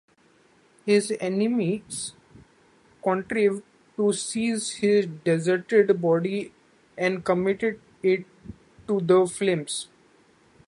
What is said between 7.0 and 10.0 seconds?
committed it to the flames.